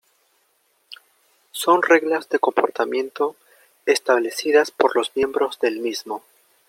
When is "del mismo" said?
5.59-6.23